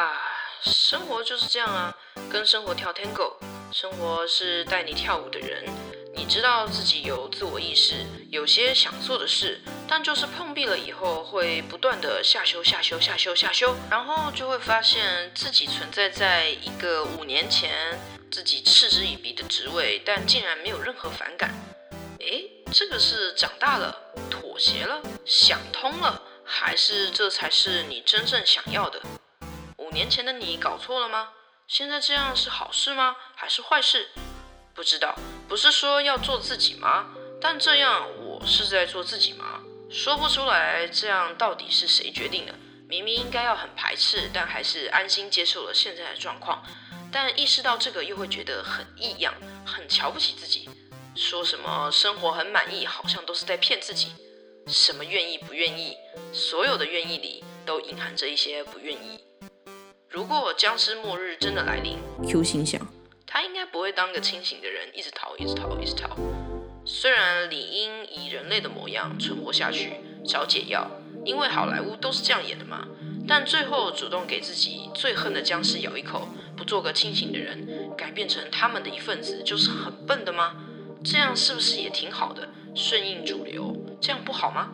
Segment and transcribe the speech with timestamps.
[0.00, 0.18] 啊，
[0.62, 1.94] 生活就是这样啊，
[2.30, 3.34] 跟生活跳 Tango。
[3.70, 5.64] 生活是带你跳舞的人，
[6.14, 21.54] 你知道自己有自我意识，有些想做的事，但就是碰壁了以后，会不断的下修、下修、下修、下修，然后就会发现自己存在在一个五年前自己嗤之以鼻的职位，但竟然没有任何反感。
[22.20, 23.94] 诶，这个是长大了，
[24.30, 29.00] 妥协了，想通了，还是这才是你真正想要的？
[29.90, 31.30] 五年前的你搞错了吗？
[31.66, 33.16] 现在这样是好事吗？
[33.34, 34.08] 还是坏事？
[34.72, 35.18] 不知道。
[35.48, 37.06] 不是说要做自己吗？
[37.40, 39.60] 但这样我是在做自己吗？
[39.90, 40.86] 说不出来。
[40.86, 42.54] 这样到底是谁决定的？
[42.88, 46.64] 明明应该要很排斥，但还是安心接受了现在的状况。
[47.10, 49.34] 但意识到这个，又会觉得很异样，
[49.66, 50.70] 很瞧不起自己。
[51.16, 54.12] 说什么生活很满意，好像都是在骗自己。
[54.68, 55.96] 什么愿意不愿意？
[56.32, 59.18] 所有的愿意里都隐含着一些不愿意。
[60.12, 62.84] 如果僵尸末日真的来临，Q 心想，
[63.24, 66.16] 他应该不会当个清醒的人，一直逃，一直逃，一直逃。
[66.84, 70.90] 虽然理应以人类的模样存活下去，找解药，
[71.24, 72.88] 因为好莱坞都是这样演的嘛。
[73.28, 80.56] 但最后主动给自己最恨的僵尸咬一口，不做个清醒的人，改变成他们的一份子，就是很笨的吗？
[81.04, 82.48] 这样是不是也挺好的？
[82.74, 84.72] 顺应主流，这样不好吗？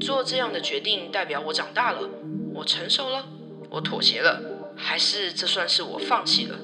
[0.00, 2.10] 做这样的决定代表我长大了，
[2.52, 3.28] 我成熟了，
[3.70, 4.51] 我妥协了。
[4.82, 6.58] 还是这算是我放弃了。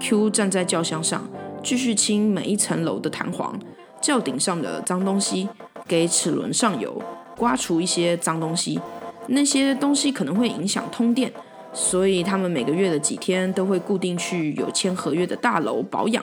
[0.00, 1.30] Q 站在轿厢上，
[1.62, 3.58] 继续清每一层楼的弹簧、
[4.02, 5.48] 轿顶上的脏东西，
[5.86, 7.00] 给齿轮上油，
[7.36, 8.80] 刮除一些脏东西。
[9.28, 11.32] 那些东西可能会影响通电，
[11.72, 16.22] 所以他们每个月的几天都会固定去有签合约的大楼保养、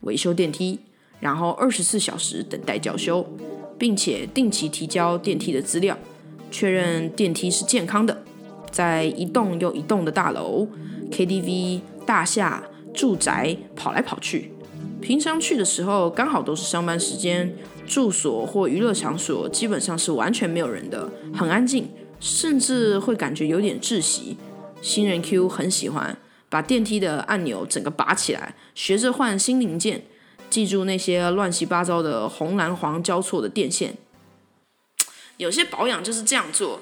[0.00, 0.78] 维修电梯，
[1.20, 3.26] 然后二十四小时等待交修，
[3.78, 5.96] 并且定期提交电梯的资料，
[6.50, 8.22] 确认电梯是健康的。
[8.72, 10.66] 在一栋又一栋的大楼、
[11.12, 14.52] KTV、大厦、住宅跑来跑去。
[15.00, 17.54] 平常去的时候刚好都是上班时间，
[17.86, 24.36] 住所或娱乐场所基本上是完全没有人的，很安静，甚至会感觉有点窒息。
[24.80, 26.16] 新人 Q 很喜欢
[26.48, 30.04] 把电梯的按钮整个拔起来，学着换新零件，
[30.48, 33.96] 记住那些乱七八糟的红蓝黄交错的电线。
[35.36, 36.80] 有些保养就是这样做。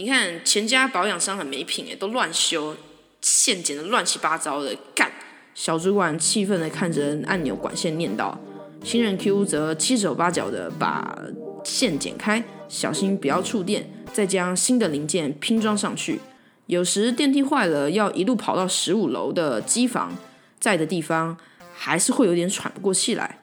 [0.00, 2.74] 你看，前家保养商很没品诶，都乱修，
[3.20, 5.12] 线剪的乱七八糟的，干！
[5.54, 8.40] 小主管气愤的看着按钮管线念道
[8.82, 11.18] ：“新人 Q 则七手八脚的把
[11.64, 16.18] 线剪开，小心不要触电，再将新的零件拼装上去。
[16.64, 20.16] 有时电梯坏了，要一路跑到十五楼的机房，
[20.58, 21.36] 在的地方
[21.74, 23.38] 还是会有点喘不过气来。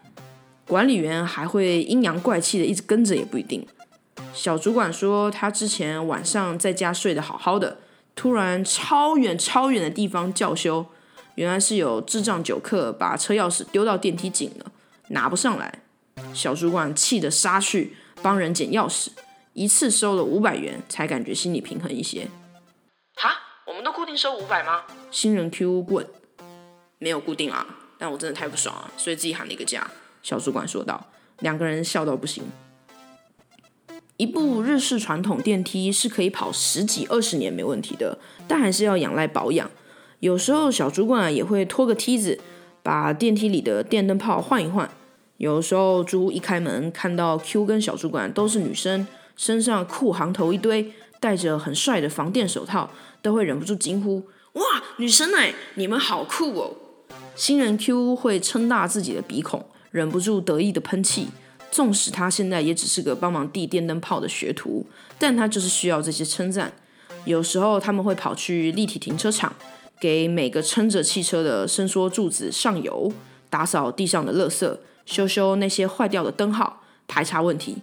[0.66, 3.63] 管理员还会阴阳怪气的一直跟着，也不一定。”
[4.38, 7.80] 小主管说，他之前晚上在家睡得好好的，
[8.16, 10.86] 突然超远超远的地方叫修，
[11.34, 14.72] 原来是有智障酒客把车钥匙丢到电梯井了，
[15.08, 15.80] 拿不上来。
[16.36, 19.09] 小主管气得杀去帮人捡钥匙，
[19.53, 22.28] 一次收了五百元，才感觉心里平衡一些。
[23.16, 23.31] 哈，
[23.66, 24.84] 我们都固定收五百吗？
[25.09, 26.06] 新人 Q 问。
[27.00, 27.66] 没有固定啊，
[27.98, 29.90] 但我真的太不爽了，所以自己喊了一个价。
[30.22, 31.08] 小主管说道。
[31.40, 32.44] 两个人笑到不行。
[34.18, 38.18] 一部日式传统电梯是可以跑十几二十年没问题的，
[38.48, 39.70] 但还是要仰赖保养。
[40.20, 42.40] 有时候小主管也会拖个梯子，
[42.82, 44.90] 把电梯里的电灯泡换一换。
[45.38, 49.06] 有时候租屋一开门，看到 Q 跟小主管都是女生，
[49.36, 52.90] 身上裤行头一堆，戴着很帅的防电手套，
[53.22, 54.24] 都会忍不住惊呼
[54.54, 54.64] ：“哇，
[54.98, 56.74] 女生哎，你们好酷哦！”
[57.36, 61.28] 新人 Q 会撑大自己的鼻孔，忍不住得意的喷气。
[61.72, 64.86] 纵使他现在也只是个帮忙递电灯泡的学徒，
[65.20, 66.72] 但他就是需要这些称赞。
[67.26, 69.54] 有时候他们会跑去立体停车场，
[70.00, 73.12] 给每个撑着汽车的伸缩柱子上油，
[73.50, 77.78] 打扫地上的垃圾，修修那些坏掉的灯号，排查问题。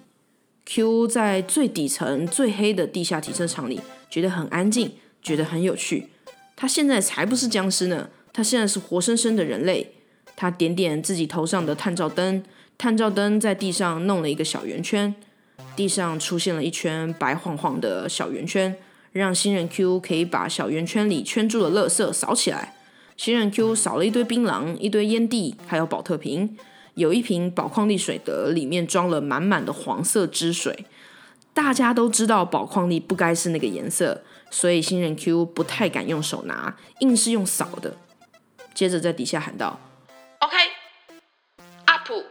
[0.66, 4.92] Q 在最底层、最黑的地下停车场里，觉得很安静，
[5.22, 6.08] 觉得很有趣。
[6.56, 9.92] 他现在才不是僵尸呢，他现在是活生生的人类。
[10.36, 12.42] 他点点自己头上的探照灯。
[12.76, 15.14] 探照灯在地上弄了一个小圆圈，
[15.76, 18.76] 地上出现了一圈白晃晃的小圆圈，
[19.12, 22.74] 让新人 Q 可以把小圆圈里圈住的垃圾扫起来。
[23.16, 26.58] 新人 Q 扫了一堆槟榔、一堆烟蒂，还有保特瓶，
[26.94, 30.84] 有一瓶宝矿力水的，里面装了满满的黄色汁水。
[31.54, 37.96] 大家都知道宝矿力不该是那个颜色，所以新人 Q 不太敢用手拿，硬是用扫的。
[38.74, 39.78] 接着在底下喊道
[40.40, 40.56] ：“OK，
[41.84, 42.24] 阿普。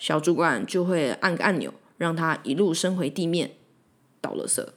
[0.00, 3.50] 小主管就会按个按钮，让他一路升回地面，
[4.22, 4.72] 倒了色。